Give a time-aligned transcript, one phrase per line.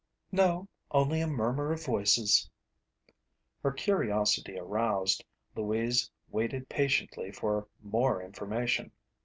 [0.31, 2.49] "No, only a murmur of voices."
[3.61, 5.23] Her curiosity aroused,
[5.55, 8.93] Louise waited patiently for more information.